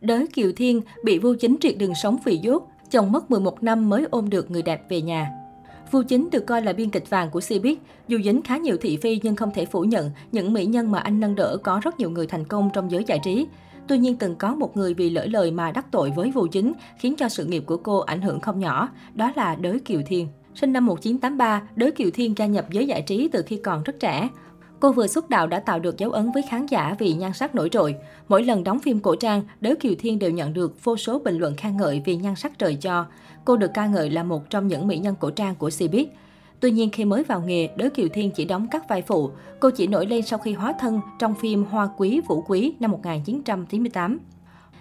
Đới 0.00 0.26
Kiều 0.26 0.52
Thiên 0.56 0.80
bị 1.04 1.18
Vu 1.18 1.34
Chính 1.34 1.56
triệt 1.60 1.78
đường 1.78 1.94
sống 1.94 2.16
vì 2.24 2.36
dốt, 2.36 2.68
chồng 2.90 3.12
mất 3.12 3.30
11 3.30 3.62
năm 3.62 3.88
mới 3.88 4.06
ôm 4.10 4.30
được 4.30 4.50
người 4.50 4.62
đẹp 4.62 4.82
về 4.88 5.02
nhà. 5.02 5.30
Vu 5.90 6.02
Chính 6.02 6.28
được 6.32 6.46
coi 6.46 6.62
là 6.62 6.72
biên 6.72 6.90
kịch 6.90 7.10
vàng 7.10 7.30
của 7.30 7.40
Cbiz. 7.40 7.76
Dù 8.08 8.18
dính 8.24 8.42
khá 8.42 8.56
nhiều 8.56 8.76
thị 8.80 8.96
phi 8.96 9.20
nhưng 9.22 9.36
không 9.36 9.50
thể 9.54 9.66
phủ 9.66 9.82
nhận 9.82 10.10
những 10.32 10.52
mỹ 10.52 10.66
nhân 10.66 10.92
mà 10.92 10.98
anh 10.98 11.20
nâng 11.20 11.34
đỡ 11.34 11.56
có 11.62 11.80
rất 11.82 11.98
nhiều 11.98 12.10
người 12.10 12.26
thành 12.26 12.44
công 12.44 12.70
trong 12.72 12.90
giới 12.90 13.04
giải 13.04 13.20
trí. 13.24 13.46
Tuy 13.88 13.98
nhiên 13.98 14.16
từng 14.16 14.36
có 14.36 14.54
một 14.54 14.76
người 14.76 14.94
vì 14.94 15.10
lỡ 15.10 15.26
lời 15.26 15.50
mà 15.50 15.70
đắc 15.70 15.86
tội 15.90 16.12
với 16.16 16.30
Vu 16.30 16.46
Chính, 16.46 16.72
khiến 16.98 17.14
cho 17.16 17.28
sự 17.28 17.44
nghiệp 17.44 17.62
của 17.66 17.76
cô 17.76 17.98
ảnh 17.98 18.22
hưởng 18.22 18.40
không 18.40 18.60
nhỏ, 18.60 18.88
đó 19.14 19.32
là 19.36 19.54
Đới 19.54 19.78
Kiều 19.78 20.00
Thiên. 20.06 20.28
Sinh 20.54 20.72
năm 20.72 20.86
1983, 20.86 21.62
Đới 21.76 21.90
Kiều 21.90 22.10
Thiên 22.10 22.34
gia 22.36 22.46
nhập 22.46 22.66
giới 22.70 22.86
giải 22.86 23.02
trí 23.02 23.28
từ 23.32 23.42
khi 23.46 23.56
còn 23.56 23.82
rất 23.82 24.00
trẻ. 24.00 24.28
Cô 24.80 24.92
vừa 24.92 25.06
xuất 25.06 25.30
đạo 25.30 25.46
đã 25.46 25.60
tạo 25.60 25.78
được 25.78 25.98
dấu 25.98 26.10
ấn 26.10 26.30
với 26.32 26.42
khán 26.42 26.66
giả 26.66 26.96
vì 26.98 27.14
nhan 27.14 27.32
sắc 27.32 27.54
nổi 27.54 27.68
trội. 27.68 27.94
Mỗi 28.28 28.42
lần 28.42 28.64
đóng 28.64 28.78
phim 28.78 29.00
cổ 29.00 29.16
trang, 29.16 29.42
Đới 29.60 29.76
Kiều 29.76 29.94
Thiên 29.98 30.18
đều 30.18 30.30
nhận 30.30 30.52
được 30.52 30.84
vô 30.84 30.96
số 30.96 31.18
bình 31.18 31.38
luận 31.38 31.54
khen 31.56 31.76
ngợi 31.76 32.02
vì 32.04 32.16
nhan 32.16 32.36
sắc 32.36 32.58
trời 32.58 32.74
cho. 32.74 33.06
Cô 33.44 33.56
được 33.56 33.70
ca 33.74 33.86
ngợi 33.86 34.10
là 34.10 34.22
một 34.22 34.50
trong 34.50 34.68
những 34.68 34.86
mỹ 34.86 34.98
nhân 34.98 35.14
cổ 35.20 35.30
trang 35.30 35.54
của 35.54 35.68
Cbiz. 35.68 36.06
Tuy 36.60 36.70
nhiên 36.70 36.90
khi 36.90 37.04
mới 37.04 37.24
vào 37.24 37.40
nghề, 37.40 37.68
Đới 37.76 37.90
Kiều 37.90 38.08
Thiên 38.08 38.30
chỉ 38.30 38.44
đóng 38.44 38.66
các 38.70 38.88
vai 38.88 39.02
phụ. 39.02 39.30
Cô 39.60 39.70
chỉ 39.70 39.86
nổi 39.86 40.06
lên 40.06 40.22
sau 40.22 40.38
khi 40.38 40.52
hóa 40.52 40.72
thân 40.80 41.00
trong 41.18 41.34
phim 41.34 41.64
Hoa 41.64 41.88
Quý 41.96 42.20
Vũ 42.28 42.44
Quý 42.48 42.74
năm 42.80 42.90
1998. 42.90 44.18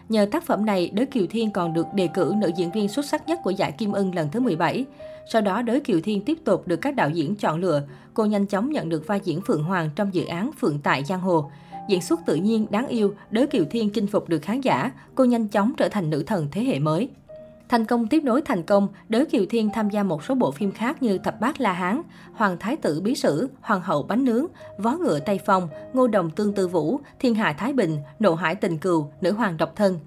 Nhờ 0.10 0.26
tác 0.32 0.44
phẩm 0.44 0.66
này, 0.66 0.92
Đới 0.94 1.06
Kiều 1.06 1.26
Thiên 1.30 1.52
còn 1.52 1.74
được 1.74 1.86
đề 1.94 2.08
cử 2.08 2.34
nữ 2.38 2.52
diễn 2.56 2.72
viên 2.72 2.88
xuất 2.88 3.06
sắc 3.06 3.28
nhất 3.28 3.40
của 3.44 3.50
giải 3.50 3.72
Kim 3.72 3.92
Ưng 3.92 4.16
lần 4.16 4.30
thứ 4.32 4.40
17. 4.40 4.86
Sau 5.32 5.42
đó, 5.42 5.62
Đới 5.62 5.80
Kiều 5.80 6.00
Thiên 6.02 6.22
tiếp 6.26 6.38
tục 6.44 6.68
được 6.68 6.76
các 6.82 6.96
đạo 6.96 7.10
diễn 7.10 7.36
chọn 7.36 7.60
lựa. 7.60 7.84
Cô 8.14 8.26
nhanh 8.26 8.46
chóng 8.46 8.72
nhận 8.72 8.90
được 8.90 9.08
vai 9.08 9.20
diễn 9.24 9.42
Phượng 9.42 9.64
Hoàng 9.64 9.90
trong 9.96 10.14
dự 10.14 10.26
án 10.26 10.52
Phượng 10.60 10.80
Tại 10.80 11.04
Giang 11.04 11.20
Hồ. 11.20 11.52
Diễn 11.90 12.02
xuất 12.02 12.20
tự 12.26 12.36
nhiên, 12.36 12.68
đáng 12.70 12.88
yêu, 12.88 13.14
Đới 13.32 13.48
Kiều 13.48 13.66
Thiên 13.72 13.90
chinh 13.90 14.08
phục 14.08 14.30
được 14.30 14.42
khán 14.42 14.62
giả. 14.62 14.92
Cô 15.16 15.26
nhanh 15.26 15.48
chóng 15.48 15.74
trở 15.78 15.90
thành 15.90 16.10
nữ 16.10 16.24
thần 16.24 16.48
thế 16.52 16.64
hệ 16.64 16.80
mới. 16.80 17.10
Thành 17.70 17.86
công 17.86 18.08
tiếp 18.08 18.24
nối 18.24 18.42
thành 18.42 18.64
công, 18.64 18.88
Đới 19.10 19.26
Kiều 19.26 19.46
Thiên 19.50 19.70
tham 19.74 19.90
gia 19.90 20.04
một 20.04 20.24
số 20.24 20.36
bộ 20.36 20.52
phim 20.52 20.72
khác 20.72 21.04
như 21.04 21.18
Thập 21.18 21.40
Bát 21.40 21.62
La 21.62 21.74
Hán, 21.74 22.02
Hoàng 22.34 22.58
Thái 22.60 22.76
tử 22.76 23.02
Bí 23.02 23.16
Sử, 23.16 23.50
Hoàng 23.62 23.82
hậu 23.82 24.04
Bánh 24.04 24.26
Nướng, 24.26 24.46
Vó 24.78 24.92
ngựa 24.92 25.20
Tây 25.20 25.40
Phong, 25.46 25.68
Ngô 25.94 26.08
Đồng 26.08 26.30
Tương 26.30 26.54
Tư 26.54 26.68
Vũ, 26.68 27.00
Thiên 27.20 27.36
Hạ 27.36 27.54
Thái 27.54 27.74
Bình, 27.74 27.98
Nộ 28.20 28.36
Hải 28.36 28.56
Tình 28.56 28.78
Cừu, 28.78 29.08
Nữ 29.22 29.32
Hoàng 29.32 29.58
Độc 29.58 29.76
Thân. 29.76 30.00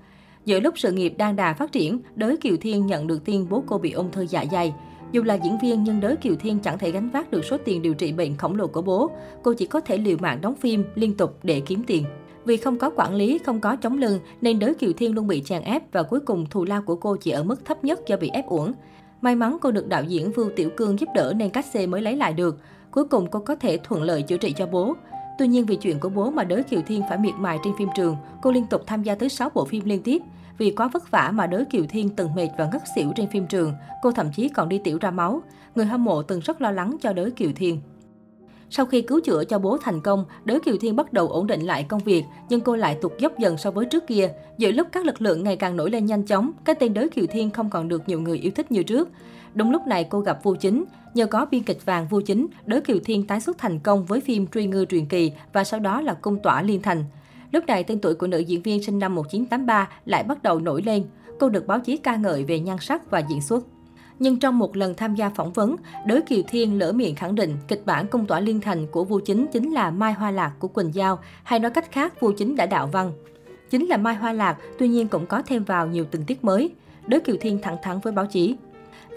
Giữa 0.45 0.61
lúc 0.61 0.79
sự 0.79 0.93
nghiệp 0.93 1.15
đang 1.19 1.37
đà 1.37 1.55
phát 1.55 1.73
triển, 1.73 2.01
Đới 2.15 2.37
Kiều 2.37 2.57
Thiên 2.61 2.87
nhận 2.87 3.07
được 3.07 3.25
tin 3.25 3.49
bố 3.49 3.63
cô 3.67 3.79
bị 3.79 3.93
ung 3.93 4.11
thư 4.11 4.27
dạ 4.27 4.45
dày. 4.53 4.75
Dù 5.13 5.23
là 5.23 5.35
diễn 5.35 5.59
viên 5.63 5.85
nhưng 5.85 6.01
Đới 6.01 6.17
Kiều 6.17 6.35
Thiên 6.37 6.59
chẳng 6.59 6.79
thể 6.79 6.91
gánh 6.91 7.11
vác 7.11 7.31
được 7.31 7.45
số 7.45 7.57
tiền 7.65 7.83
điều 7.83 7.95
trị 7.95 8.13
bệnh 8.13 8.37
khổng 8.37 8.57
lồ 8.57 8.67
của 8.67 8.83
bố. 8.83 9.11
Cô 9.43 9.55
chỉ 9.55 9.67
có 9.67 9.81
thể 9.81 9.99
liều 9.99 10.17
mạng 10.21 10.41
đóng 10.41 10.55
phim 10.55 10.85
liên 10.95 11.17
tục 11.17 11.39
để 11.43 11.61
kiếm 11.61 11.83
tiền. 11.87 12.05
Vì 12.49 12.57
không 12.57 12.79
có 12.79 12.91
quản 12.97 13.15
lý, 13.15 13.39
không 13.39 13.61
có 13.61 13.77
chống 13.77 13.99
lưng 13.99 14.21
nên 14.41 14.59
Đới 14.59 14.75
Kiều 14.75 14.93
Thiên 14.93 15.15
luôn 15.15 15.27
bị 15.27 15.43
chèn 15.45 15.63
ép 15.63 15.93
và 15.93 16.03
cuối 16.03 16.21
cùng 16.21 16.47
thù 16.47 16.65
lao 16.65 16.83
của 16.83 16.97
cô 16.97 17.17
chỉ 17.17 17.31
ở 17.31 17.43
mức 17.43 17.65
thấp 17.65 17.85
nhất 17.85 18.01
do 18.07 18.17
bị 18.17 18.29
ép 18.29 18.47
uổng. 18.47 18.73
May 19.21 19.35
mắn 19.35 19.57
cô 19.61 19.71
được 19.71 19.89
đạo 19.89 20.05
diễn 20.05 20.33
Vưu 20.33 20.51
Tiểu 20.57 20.71
Cương 20.77 21.01
giúp 21.01 21.09
đỡ 21.15 21.33
nên 21.37 21.51
cách 21.51 21.67
xê 21.73 21.87
mới 21.87 22.03
lấy 22.03 22.17
lại 22.17 22.33
được. 22.33 22.59
Cuối 22.91 23.05
cùng 23.05 23.27
cô 23.31 23.41
có 23.41 23.57
thể 23.57 23.79
thuận 23.85 24.03
lợi 24.03 24.23
chữa 24.23 24.37
trị 24.37 24.55
cho 24.57 24.67
bố. 24.67 24.95
Tuy 25.39 25.49
nhiên 25.49 25.67
vì 25.67 25.77
chuyện 25.77 26.01
của 26.01 26.09
bố 26.09 26.31
mà 26.31 26.45
Đới 26.45 26.63
Kiều 26.63 26.81
Thiên 26.87 27.03
phải 27.09 27.19
miệt 27.19 27.35
mài 27.39 27.59
trên 27.65 27.73
phim 27.79 27.89
trường, 27.97 28.17
cô 28.43 28.53
liên 28.53 28.67
tục 28.67 28.83
tham 28.87 29.03
gia 29.03 29.15
tới 29.15 29.29
6 29.29 29.51
bộ 29.55 29.65
phim 29.65 29.85
liên 29.85 30.03
tiếp. 30.03 30.23
Vì 30.59 30.71
quá 30.71 30.89
vất 30.93 31.11
vả 31.11 31.31
mà 31.35 31.47
Đới 31.47 31.65
Kiều 31.65 31.85
Thiên 31.89 32.09
từng 32.09 32.35
mệt 32.35 32.49
và 32.59 32.69
ngất 32.73 32.83
xỉu 32.95 33.13
trên 33.17 33.31
phim 33.31 33.47
trường, 33.47 33.73
cô 34.03 34.13
thậm 34.13 34.33
chí 34.33 34.49
còn 34.49 34.69
đi 34.69 34.79
tiểu 34.85 34.99
ra 35.01 35.11
máu. 35.11 35.43
Người 35.75 35.87
hâm 35.87 36.05
mộ 36.05 36.23
từng 36.23 36.41
rất 36.41 36.61
lo 36.61 36.71
lắng 36.71 36.97
cho 37.01 37.13
Đới 37.13 37.31
Kiều 37.31 37.51
Thiên. 37.57 37.81
Sau 38.71 38.87
khi 38.87 39.03
cứu 39.03 39.21
chữa 39.21 39.45
cho 39.45 39.59
bố 39.59 39.79
thành 39.79 40.01
công, 40.01 40.25
Đới 40.45 40.61
Kiều 40.61 40.77
Thiên 40.81 40.97
bắt 40.97 41.13
đầu 41.13 41.29
ổn 41.29 41.47
định 41.47 41.61
lại 41.61 41.85
công 41.89 42.05
việc, 42.05 42.25
nhưng 42.49 42.61
cô 42.61 42.77
lại 42.77 42.99
tụt 43.03 43.13
dốc 43.19 43.39
dần 43.39 43.59
so 43.59 43.71
với 43.71 43.87
trước 43.87 44.07
kia. 44.07 44.31
Giữa 44.59 44.73
lúc 44.73 44.89
các 44.93 45.07
lực 45.07 45.23
lượng 45.23 45.45
ngày 45.45 45.57
càng 45.57 45.77
nổi 45.77 45.91
lên 45.91 46.07
nhanh 46.07 46.23
chóng, 46.23 46.51
cái 46.65 46.75
tên 46.75 46.95
Đới 46.95 47.09
Kiều 47.09 47.27
Thiên 47.27 47.51
không 47.51 47.71
còn 47.71 47.89
được 47.89 48.09
nhiều 48.09 48.21
người 48.21 48.39
yêu 48.39 48.53
thích 48.55 48.73
như 48.73 48.83
trước. 48.83 49.09
Đúng 49.55 49.71
lúc 49.71 49.87
này 49.87 50.05
cô 50.05 50.21
gặp 50.21 50.39
Vu 50.43 50.55
Chính. 50.55 50.85
Nhờ 51.15 51.27
có 51.27 51.47
biên 51.51 51.63
kịch 51.63 51.85
vàng 51.85 52.07
Vu 52.09 52.21
Chính, 52.21 52.47
Đới 52.67 52.81
Kiều 52.81 52.99
Thiên 53.05 53.27
tái 53.27 53.41
xuất 53.41 53.59
thành 53.59 53.79
công 53.79 54.05
với 54.05 54.21
phim 54.21 54.47
Truy 54.47 54.67
Ngư 54.67 54.85
Truyền 54.85 55.07
Kỳ 55.07 55.33
và 55.53 55.65
sau 55.65 55.81
đó 55.81 56.01
là 56.01 56.15
Cung 56.15 56.39
Tỏa 56.43 56.63
Liên 56.63 56.83
Thành. 56.83 57.05
Lúc 57.53 57.67
này 57.67 57.85
tên 57.85 58.01
tuổi 58.01 58.15
của 58.15 58.27
nữ 58.27 58.39
diễn 58.39 58.63
viên 58.63 58.83
sinh 58.83 58.99
năm 58.99 59.15
1983 59.15 59.89
lại 60.05 60.23
bắt 60.23 60.43
đầu 60.43 60.61
nổi 60.61 60.83
lên. 60.83 61.05
Cô 61.41 61.49
được 61.49 61.67
báo 61.67 61.81
chí 61.81 61.97
ca 61.97 62.17
ngợi 62.17 62.45
về 62.45 62.61
nhan 62.61 62.77
sắc 62.81 63.11
và 63.11 63.19
diễn 63.19 63.41
xuất. 63.41 63.65
Nhưng 64.19 64.39
trong 64.39 64.59
một 64.59 64.77
lần 64.77 64.95
tham 64.95 65.15
gia 65.15 65.29
phỏng 65.29 65.53
vấn, 65.53 65.77
Đới 66.07 66.23
Kiều 66.23 66.43
Thiên 66.49 66.79
lỡ 66.79 66.93
miệng 66.93 67.15
khẳng 67.15 67.35
định 67.35 67.57
kịch 67.69 67.83
bản 67.87 68.07
Công 68.07 68.27
tỏa 68.27 68.41
Liên 68.41 68.61
Thành 68.61 68.87
của 68.87 69.05
Vu 69.05 69.21
Chính 69.21 69.47
chính 69.53 69.73
là 69.73 69.91
Mai 69.91 70.13
Hoa 70.13 70.31
Lạc 70.31 70.53
của 70.59 70.69
Quỳnh 70.69 70.95
Giao, 70.95 71.19
hay 71.43 71.59
nói 71.59 71.71
cách 71.71 71.93
khác 71.93 72.21
Vu 72.21 72.33
Chính 72.33 72.57
đã 72.57 72.67
đạo 72.67 72.87
văn. 72.93 73.13
Chính 73.71 73.87
là 73.87 73.97
Mai 73.97 74.15
Hoa 74.15 74.33
Lạc, 74.33 74.57
tuy 74.79 74.89
nhiên 74.89 75.09
cũng 75.09 75.27
có 75.27 75.43
thêm 75.43 75.65
vào 75.65 75.87
nhiều 75.87 76.05
tình 76.05 76.25
tiết 76.25 76.45
mới. 76.45 76.71
Đới 77.07 77.21
Kiều 77.21 77.37
Thiên 77.41 77.59
thẳng 77.63 77.77
thắn 77.83 77.99
với 78.01 78.13
báo 78.13 78.27
chí. 78.27 78.57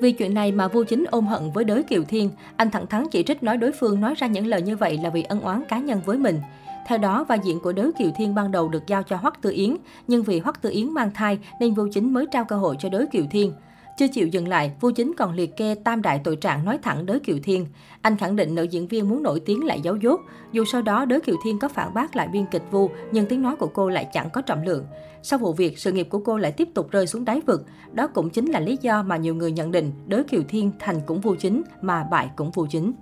Vì 0.01 0.11
chuyện 0.11 0.33
này 0.33 0.51
mà 0.51 0.67
Vu 0.67 0.83
Chính 0.83 1.05
ôm 1.11 1.27
hận 1.27 1.51
với 1.53 1.63
Đới 1.63 1.83
Kiều 1.83 2.03
Thiên, 2.03 2.29
anh 2.55 2.71
thẳng 2.71 2.87
thắn 2.87 3.03
chỉ 3.11 3.23
trích 3.23 3.43
nói 3.43 3.57
đối 3.57 3.71
phương 3.71 4.01
nói 4.01 4.13
ra 4.17 4.27
những 4.27 4.47
lời 4.47 4.61
như 4.61 4.75
vậy 4.75 4.99
là 5.03 5.09
vì 5.09 5.23
ân 5.23 5.41
oán 5.41 5.63
cá 5.69 5.79
nhân 5.79 6.01
với 6.05 6.17
mình. 6.17 6.39
Theo 6.87 6.97
đó, 6.97 7.23
vai 7.23 7.39
diễn 7.43 7.59
của 7.59 7.71
Đới 7.71 7.91
Kiều 7.91 8.11
Thiên 8.15 8.35
ban 8.35 8.51
đầu 8.51 8.69
được 8.69 8.87
giao 8.87 9.03
cho 9.03 9.15
Hoắc 9.15 9.41
Tư 9.41 9.51
Yến, 9.51 9.77
nhưng 10.07 10.23
vì 10.23 10.39
Hoắc 10.39 10.61
Tư 10.61 10.69
Yến 10.69 10.93
mang 10.93 11.11
thai 11.13 11.39
nên 11.59 11.73
Vu 11.73 11.87
Chính 11.93 12.13
mới 12.13 12.25
trao 12.31 12.45
cơ 12.45 12.55
hội 12.55 12.75
cho 12.79 12.89
Đới 12.89 13.05
Kiều 13.07 13.23
Thiên. 13.31 13.53
Chưa 14.01 14.07
chịu 14.07 14.27
dừng 14.27 14.47
lại, 14.47 14.71
Vu 14.81 14.91
Chính 14.91 15.13
còn 15.17 15.33
liệt 15.33 15.57
kê 15.57 15.75
tam 15.75 16.01
đại 16.01 16.21
tội 16.23 16.35
trạng 16.35 16.65
nói 16.65 16.79
thẳng 16.81 17.05
Đới 17.05 17.19
Kiều 17.19 17.37
Thiên. 17.43 17.65
Anh 18.01 18.17
khẳng 18.17 18.35
định 18.35 18.55
nữ 18.55 18.63
diễn 18.63 18.87
viên 18.87 19.09
muốn 19.09 19.23
nổi 19.23 19.39
tiếng 19.39 19.63
lại 19.63 19.81
giấu 19.81 19.95
dốt. 19.95 20.21
Dù 20.51 20.65
sau 20.65 20.81
đó 20.81 21.05
Đới 21.05 21.21
Kiều 21.21 21.35
Thiên 21.43 21.59
có 21.59 21.67
phản 21.67 21.93
bác 21.93 22.15
lại 22.15 22.27
biên 22.27 22.45
kịch 22.51 22.63
Vu, 22.71 22.89
nhưng 23.11 23.25
tiếng 23.25 23.41
nói 23.41 23.55
của 23.55 23.67
cô 23.67 23.89
lại 23.89 24.07
chẳng 24.13 24.29
có 24.29 24.41
trọng 24.41 24.65
lượng. 24.65 24.85
Sau 25.23 25.39
vụ 25.39 25.53
việc, 25.53 25.79
sự 25.79 25.91
nghiệp 25.91 26.07
của 26.09 26.19
cô 26.19 26.37
lại 26.37 26.51
tiếp 26.51 26.67
tục 26.73 26.91
rơi 26.91 27.07
xuống 27.07 27.25
đáy 27.25 27.41
vực. 27.45 27.65
Đó 27.93 28.07
cũng 28.07 28.29
chính 28.29 28.45
là 28.45 28.59
lý 28.59 28.77
do 28.81 29.03
mà 29.03 29.17
nhiều 29.17 29.35
người 29.35 29.51
nhận 29.51 29.71
định 29.71 29.91
Đới 30.07 30.23
Kiều 30.23 30.41
Thiên 30.49 30.71
thành 30.79 31.01
cũng 31.05 31.21
Vu 31.21 31.35
Chính, 31.35 31.61
mà 31.81 32.03
bại 32.11 32.29
cũng 32.35 32.51
Vu 32.51 32.65
Chính. 32.69 32.93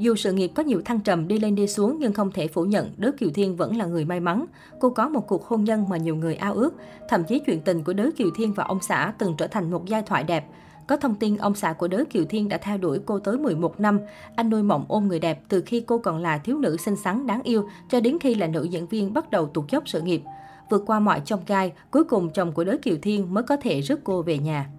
Dù 0.00 0.14
sự 0.14 0.32
nghiệp 0.32 0.50
có 0.54 0.62
nhiều 0.62 0.82
thăng 0.84 1.00
trầm 1.00 1.28
đi 1.28 1.38
lên 1.38 1.54
đi 1.54 1.66
xuống 1.66 1.96
nhưng 1.98 2.12
không 2.12 2.32
thể 2.32 2.48
phủ 2.48 2.64
nhận 2.64 2.90
Đới 2.96 3.12
Kiều 3.12 3.30
Thiên 3.34 3.56
vẫn 3.56 3.76
là 3.76 3.86
người 3.86 4.04
may 4.04 4.20
mắn. 4.20 4.46
Cô 4.80 4.90
có 4.90 5.08
một 5.08 5.26
cuộc 5.28 5.44
hôn 5.44 5.64
nhân 5.64 5.84
mà 5.88 5.96
nhiều 5.96 6.16
người 6.16 6.34
ao 6.34 6.54
ước. 6.54 6.74
Thậm 7.08 7.24
chí 7.24 7.38
chuyện 7.38 7.60
tình 7.60 7.84
của 7.84 7.92
Đới 7.92 8.12
Kiều 8.12 8.28
Thiên 8.36 8.52
và 8.52 8.64
ông 8.64 8.78
xã 8.82 9.12
từng 9.18 9.34
trở 9.38 9.46
thành 9.46 9.70
một 9.70 9.86
giai 9.86 10.02
thoại 10.02 10.24
đẹp. 10.24 10.46
Có 10.86 10.96
thông 10.96 11.14
tin 11.14 11.36
ông 11.36 11.54
xã 11.54 11.72
của 11.72 11.88
Đới 11.88 12.04
Kiều 12.04 12.24
Thiên 12.24 12.48
đã 12.48 12.58
theo 12.58 12.78
đuổi 12.78 13.00
cô 13.06 13.18
tới 13.18 13.38
11 13.38 13.80
năm. 13.80 14.00
Anh 14.36 14.50
nuôi 14.50 14.62
mộng 14.62 14.84
ôm 14.88 15.08
người 15.08 15.18
đẹp 15.18 15.42
từ 15.48 15.62
khi 15.66 15.80
cô 15.80 15.98
còn 15.98 16.18
là 16.18 16.38
thiếu 16.38 16.58
nữ 16.58 16.76
xinh 16.76 16.96
xắn 16.96 17.26
đáng 17.26 17.42
yêu 17.42 17.68
cho 17.90 18.00
đến 18.00 18.18
khi 18.20 18.34
là 18.34 18.46
nữ 18.46 18.62
diễn 18.62 18.86
viên 18.86 19.12
bắt 19.12 19.30
đầu 19.30 19.46
tụt 19.46 19.70
dốc 19.70 19.88
sự 19.88 20.00
nghiệp. 20.00 20.22
Vượt 20.70 20.82
qua 20.86 21.00
mọi 21.00 21.22
chông 21.24 21.40
gai, 21.46 21.72
cuối 21.90 22.04
cùng 22.04 22.30
chồng 22.30 22.52
của 22.52 22.64
Đới 22.64 22.78
Kiều 22.78 22.96
Thiên 23.02 23.34
mới 23.34 23.42
có 23.42 23.56
thể 23.56 23.80
rước 23.80 24.00
cô 24.04 24.22
về 24.22 24.38
nhà. 24.38 24.70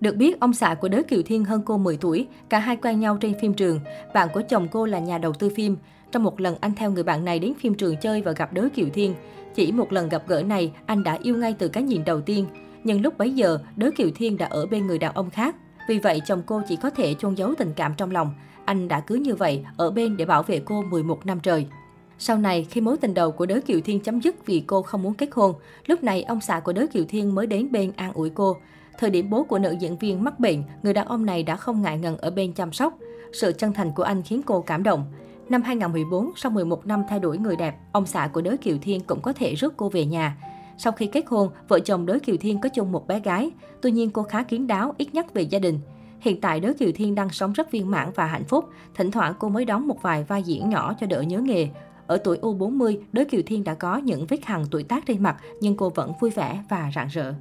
Được 0.00 0.16
biết, 0.16 0.40
ông 0.40 0.54
xã 0.54 0.74
của 0.74 0.88
Đới 0.88 1.02
Kiều 1.02 1.22
Thiên 1.22 1.44
hơn 1.44 1.62
cô 1.64 1.78
10 1.78 1.96
tuổi, 1.96 2.26
cả 2.48 2.58
hai 2.58 2.76
quen 2.76 3.00
nhau 3.00 3.16
trên 3.20 3.34
phim 3.40 3.54
trường. 3.54 3.80
Bạn 4.14 4.28
của 4.34 4.42
chồng 4.48 4.68
cô 4.72 4.86
là 4.86 4.98
nhà 4.98 5.18
đầu 5.18 5.32
tư 5.32 5.48
phim. 5.56 5.76
Trong 6.12 6.22
một 6.22 6.40
lần 6.40 6.56
anh 6.60 6.74
theo 6.74 6.90
người 6.90 7.02
bạn 7.02 7.24
này 7.24 7.38
đến 7.38 7.52
phim 7.60 7.74
trường 7.74 7.96
chơi 7.96 8.22
và 8.22 8.32
gặp 8.32 8.52
Đới 8.52 8.70
Kiều 8.70 8.86
Thiên. 8.94 9.14
Chỉ 9.54 9.72
một 9.72 9.92
lần 9.92 10.08
gặp 10.08 10.22
gỡ 10.26 10.42
này, 10.42 10.72
anh 10.86 11.04
đã 11.04 11.18
yêu 11.22 11.36
ngay 11.36 11.54
từ 11.58 11.68
cái 11.68 11.82
nhìn 11.82 12.04
đầu 12.04 12.20
tiên. 12.20 12.46
Nhưng 12.84 13.02
lúc 13.02 13.18
bấy 13.18 13.32
giờ, 13.32 13.58
Đới 13.76 13.90
Kiều 13.90 14.08
Thiên 14.14 14.36
đã 14.36 14.46
ở 14.46 14.66
bên 14.66 14.86
người 14.86 14.98
đàn 14.98 15.14
ông 15.14 15.30
khác. 15.30 15.56
Vì 15.88 15.98
vậy, 15.98 16.20
chồng 16.26 16.42
cô 16.46 16.62
chỉ 16.68 16.76
có 16.76 16.90
thể 16.90 17.14
chôn 17.14 17.34
giấu 17.34 17.54
tình 17.58 17.72
cảm 17.76 17.94
trong 17.96 18.10
lòng. 18.10 18.34
Anh 18.64 18.88
đã 18.88 19.00
cứ 19.00 19.14
như 19.14 19.34
vậy, 19.34 19.64
ở 19.76 19.90
bên 19.90 20.16
để 20.16 20.24
bảo 20.24 20.42
vệ 20.42 20.62
cô 20.64 20.82
11 20.82 21.26
năm 21.26 21.40
trời. 21.40 21.66
Sau 22.18 22.38
này, 22.38 22.66
khi 22.70 22.80
mối 22.80 22.96
tình 22.96 23.14
đầu 23.14 23.30
của 23.30 23.46
Đới 23.46 23.60
Kiều 23.60 23.80
Thiên 23.80 24.00
chấm 24.00 24.20
dứt 24.20 24.46
vì 24.46 24.64
cô 24.66 24.82
không 24.82 25.02
muốn 25.02 25.14
kết 25.14 25.28
hôn, 25.32 25.54
lúc 25.86 26.02
này 26.02 26.22
ông 26.22 26.40
xã 26.40 26.60
của 26.60 26.72
Đới 26.72 26.86
Kiều 26.86 27.04
Thiên 27.08 27.34
mới 27.34 27.46
đến 27.46 27.72
bên 27.72 27.92
an 27.96 28.12
ủi 28.12 28.30
cô. 28.30 28.56
Thời 28.98 29.10
điểm 29.10 29.30
bố 29.30 29.44
của 29.44 29.58
nữ 29.58 29.76
diễn 29.80 29.96
viên 29.96 30.24
mắc 30.24 30.40
bệnh, 30.40 30.62
người 30.82 30.94
đàn 30.94 31.06
ông 31.06 31.26
này 31.26 31.42
đã 31.42 31.56
không 31.56 31.82
ngại 31.82 31.98
ngần 31.98 32.16
ở 32.16 32.30
bên 32.30 32.52
chăm 32.52 32.72
sóc. 32.72 32.94
Sự 33.32 33.52
chân 33.52 33.72
thành 33.72 33.92
của 33.92 34.02
anh 34.02 34.22
khiến 34.22 34.42
cô 34.46 34.60
cảm 34.60 34.82
động. 34.82 35.04
Năm 35.48 35.62
2014, 35.62 36.30
sau 36.36 36.52
11 36.52 36.86
năm 36.86 37.02
thay 37.08 37.20
đổi 37.20 37.38
người 37.38 37.56
đẹp, 37.56 37.74
ông 37.92 38.06
xã 38.06 38.28
của 38.32 38.40
Đới 38.40 38.56
Kiều 38.56 38.76
Thiên 38.82 39.00
cũng 39.00 39.20
có 39.20 39.32
thể 39.32 39.54
rước 39.54 39.74
cô 39.76 39.88
về 39.88 40.06
nhà. 40.06 40.36
Sau 40.78 40.92
khi 40.92 41.06
kết 41.06 41.24
hôn, 41.26 41.50
vợ 41.68 41.80
chồng 41.80 42.06
Đới 42.06 42.20
Kiều 42.20 42.36
Thiên 42.36 42.60
có 42.60 42.68
chung 42.68 42.92
một 42.92 43.06
bé 43.06 43.20
gái. 43.20 43.50
Tuy 43.82 43.90
nhiên 43.90 44.10
cô 44.10 44.22
khá 44.22 44.42
kiến 44.42 44.66
đáo, 44.66 44.94
ít 44.98 45.14
nhắc 45.14 45.34
về 45.34 45.42
gia 45.42 45.58
đình. 45.58 45.80
Hiện 46.20 46.40
tại 46.40 46.60
Đới 46.60 46.74
Kiều 46.74 46.92
Thiên 46.94 47.14
đang 47.14 47.30
sống 47.30 47.52
rất 47.52 47.70
viên 47.70 47.90
mãn 47.90 48.10
và 48.14 48.26
hạnh 48.26 48.44
phúc. 48.44 48.68
Thỉnh 48.94 49.10
thoảng 49.10 49.34
cô 49.38 49.48
mới 49.48 49.64
đóng 49.64 49.88
một 49.88 50.02
vài 50.02 50.24
vai 50.24 50.42
diễn 50.42 50.70
nhỏ 50.70 50.94
cho 51.00 51.06
đỡ 51.06 51.20
nhớ 51.20 51.38
nghề. 51.38 51.68
Ở 52.06 52.16
tuổi 52.16 52.38
U40, 52.42 52.98
Đới 53.12 53.24
Kiều 53.24 53.40
Thiên 53.46 53.64
đã 53.64 53.74
có 53.74 53.96
những 53.96 54.26
vết 54.26 54.44
hằn 54.44 54.64
tuổi 54.70 54.82
tác 54.82 55.06
trên 55.06 55.22
mặt, 55.22 55.36
nhưng 55.60 55.76
cô 55.76 55.88
vẫn 55.88 56.12
vui 56.20 56.30
vẻ 56.30 56.62
và 56.68 56.90
rạng 56.94 57.08
rỡ. 57.08 57.34